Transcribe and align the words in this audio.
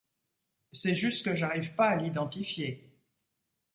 C’est 0.71 0.95
juste 0.95 1.23
que 1.25 1.35
j’arrive 1.35 1.75
pas 1.75 1.89
à 1.89 1.95
l’identifier. 1.95 2.97